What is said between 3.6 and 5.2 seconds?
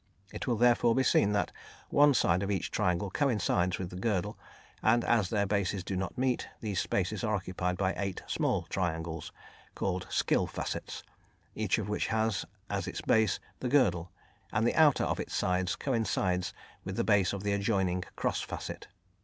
with the girdle, and